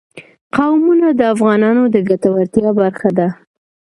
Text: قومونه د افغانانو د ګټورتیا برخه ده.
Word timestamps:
قومونه 0.55 1.07
د 1.19 1.21
افغانانو 1.33 1.83
د 1.93 1.95
ګټورتیا 2.09 2.67
برخه 2.79 3.09
ده. 3.17 3.27